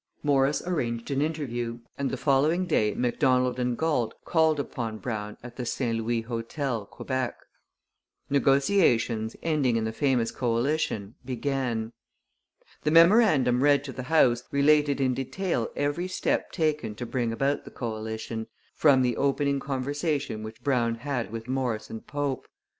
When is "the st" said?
5.57-5.99